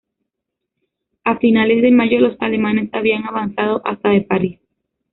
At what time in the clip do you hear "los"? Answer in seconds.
2.21-2.35